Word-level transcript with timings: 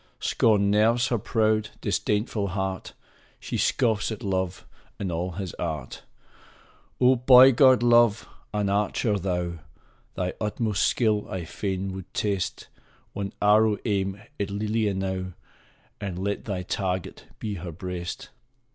Scorn 0.19 0.71
nerves 0.71 1.09
her 1.09 1.19
proud, 1.19 1.69
disdainful 1.79 2.47
heart! 2.57 2.93
She 3.39 3.55
scoffs 3.55 4.11
at 4.11 4.23
Love 4.23 4.65
and 4.97 5.11
all 5.11 5.33
his 5.33 5.53
art! 5.59 6.01
Oh, 6.99 7.15
boy 7.15 7.51
god, 7.51 7.83
Love! 7.83 8.27
An 8.51 8.67
archer 8.67 9.19
thou! 9.19 9.59
Thy 10.15 10.33
utmost 10.41 10.87
skill 10.87 11.29
I 11.29 11.45
fain 11.45 11.93
would 11.93 12.11
test; 12.15 12.67
One 13.13 13.31
arrow 13.43 13.77
aim 13.85 14.19
at 14.39 14.49
Lelia 14.49 14.95
now, 14.95 15.33
And 16.03 16.17
let 16.17 16.45
thy 16.45 16.63
target 16.63 17.25
be 17.37 17.53
her 17.61 17.71
breast 17.71 18.29